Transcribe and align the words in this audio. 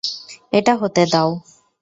এটা 0.53 0.73
হতে 0.75 1.03
দাও। 1.11 1.29